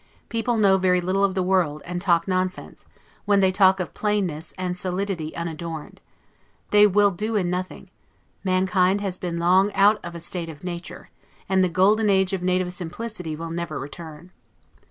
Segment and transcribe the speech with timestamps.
[0.29, 2.85] People know very little of the world, and talk nonsense,
[3.25, 6.01] when they talk of plainness and solidity unadorned:
[6.71, 7.87] they will do in nothing;
[8.43, 11.11] mankind has been long out of a state of nature,
[11.47, 14.31] and the golden age of native simplicity will never return.